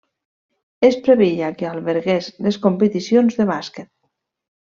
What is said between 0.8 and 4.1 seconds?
Es preveia que albergués les competicions de bàsquet.